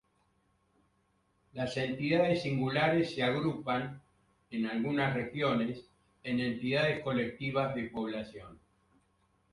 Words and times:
Las 1.53 1.77
entidades 1.77 2.41
singulares 2.41 3.13
se 3.13 3.21
agrupan, 3.21 4.01
en 4.49 4.65
algunas 4.65 5.13
regiones, 5.13 5.85
en 6.23 6.39
entidades 6.39 7.03
colectivas 7.03 7.75
de 7.75 7.83
población. 7.91 8.57